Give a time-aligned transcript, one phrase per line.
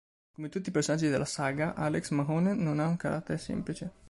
[0.33, 3.91] Come tutti i personaggi della saga, Alex Mahone non ha un carattere semplice.